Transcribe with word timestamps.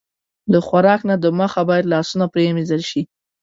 له 0.51 0.59
خوراک 0.67 1.01
نه 1.09 1.15
د 1.23 1.25
مخه 1.39 1.61
باید 1.69 1.89
لاسونه 1.93 2.25
پرېمنځل 2.33 2.81
شي. 2.89 3.01